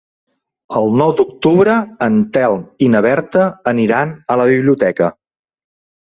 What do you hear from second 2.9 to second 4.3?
na Berta aniran